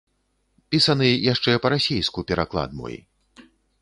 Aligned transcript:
Пісаны 0.75 1.09
яшчэ 1.33 1.51
па-расейску, 1.65 2.19
пераклад 2.33 2.69
мой. 2.79 2.95